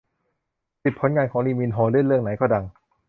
[0.83, 2.65] สิบ ผลงานของ ลีมินโฮ เล่นเรื่องไหนก็ดัง